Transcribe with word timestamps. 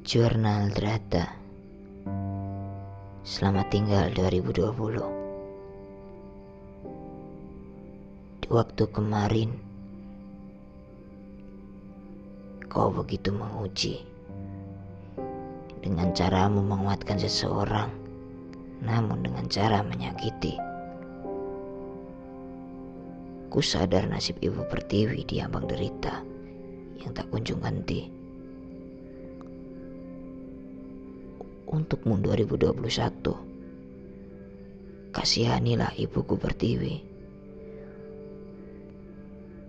Jurnal 0.00 0.72
Drata. 0.72 1.28
Selamat 3.20 3.68
tinggal 3.68 4.08
2020 4.16 4.96
Di 8.40 8.48
waktu 8.48 8.84
kemarin 8.96 9.52
Kau 12.72 12.88
begitu 12.96 13.28
menguji 13.28 14.00
Dengan 15.84 16.16
caramu 16.16 16.64
menguatkan 16.64 17.20
seseorang 17.20 17.92
Namun 18.80 19.20
dengan 19.20 19.52
cara 19.52 19.84
menyakiti. 19.84 20.56
Ku 23.52 23.60
sadar 23.60 24.08
nasib 24.08 24.40
ibu 24.40 24.64
pertiwi 24.64 25.28
di 25.28 25.44
ambang 25.44 25.68
derita 25.68 26.24
Yang 26.96 27.20
tak 27.20 27.28
kunjung 27.28 27.60
henti 27.60 28.19
untukmu 31.70 32.18
2021. 32.18 35.14
Kasihanilah 35.14 35.94
ibuku 35.94 36.34
pertiwi. 36.34 37.06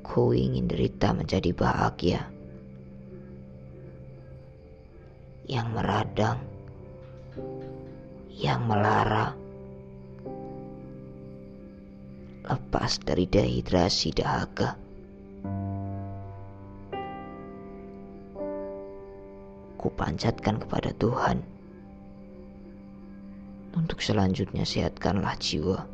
Ku 0.00 0.32
ingin 0.32 0.64
derita 0.64 1.12
menjadi 1.12 1.52
bahagia. 1.52 2.24
Yang 5.44 5.68
meradang, 5.76 6.40
yang 8.32 8.64
melara, 8.64 9.36
lepas 12.48 12.96
dari 13.04 13.28
dehidrasi 13.28 14.08
dahaga. 14.16 14.80
Ku 19.80 19.88
panjatkan 19.96 20.60
kepada 20.60 20.92
Tuhan 20.94 21.59
untuk 23.74 24.02
selanjutnya 24.02 24.66
sehatkanlah 24.66 25.38
jiwa. 25.38 25.86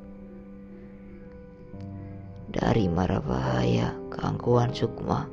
Dari 2.52 2.88
mara 2.88 3.20
bahaya 3.20 3.92
keangkuhan 4.08 4.72
sukma 4.72 5.28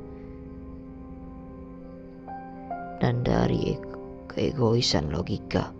dan 3.00 3.24
dari 3.24 3.80
keegoisan 4.28 5.08
logika 5.08 5.72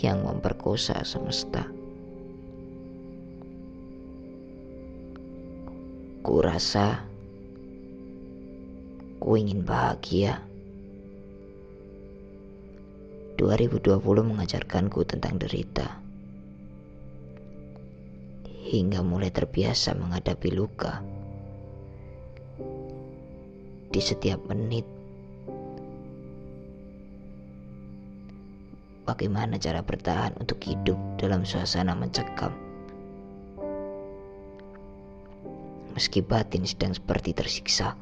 yang 0.00 0.24
memperkosa 0.24 1.04
semesta. 1.04 1.68
Ku 6.24 6.40
rasa 6.40 7.04
ku 9.20 9.36
ingin 9.36 9.60
bahagia. 9.64 10.53
2020 13.44 14.00
mengajarkanku 14.24 15.04
tentang 15.04 15.36
derita. 15.36 16.00
Hingga 18.64 19.04
mulai 19.04 19.28
terbiasa 19.28 19.92
menghadapi 19.92 20.48
luka. 20.48 21.04
Di 23.92 24.00
setiap 24.00 24.40
menit. 24.48 24.88
Bagaimana 29.04 29.60
cara 29.60 29.84
bertahan 29.84 30.40
untuk 30.40 30.64
hidup 30.64 30.96
dalam 31.20 31.44
suasana 31.44 31.92
mencekam? 31.92 32.56
Meski 35.92 36.24
batin 36.24 36.64
sedang 36.64 36.96
seperti 36.96 37.36
tersiksa. 37.36 37.92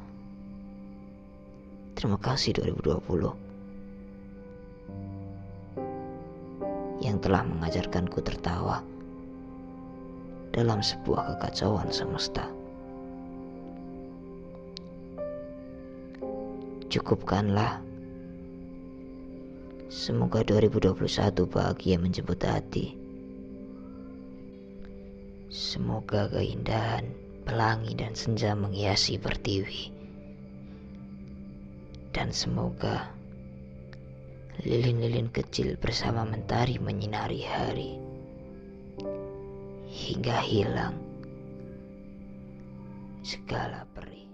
Terima 1.99 2.15
kasih 2.15 2.63
2020. 2.63 3.52
Yang 7.03 7.19
telah 7.19 7.43
mengajarkanku 7.43 8.23
tertawa 8.23 8.79
dalam 10.53 10.79
sebuah 10.79 11.35
kekacauan 11.35 11.89
semesta. 11.89 12.45
Cukupkanlah. 16.93 17.81
Semoga 19.89 20.45
2021 20.45 21.45
bahagia 21.49 21.97
menjemput 21.97 22.37
hati. 22.45 22.93
Semoga 25.53 26.29
keindahan, 26.33 27.09
pelangi 27.45 27.93
dan 27.97 28.13
senja 28.17 28.53
menghiasi 28.53 29.17
pertiwi. 29.17 29.89
Dan 32.13 32.29
semoga 32.29 33.09
Lilin-lilin 34.61 35.33
kecil 35.33 35.81
bersama 35.81 36.21
mentari 36.21 36.77
menyinari 36.77 37.41
hari 37.41 37.97
hingga 39.89 40.37
hilang 40.45 40.93
segala 43.25 43.89
perih. 43.97 44.32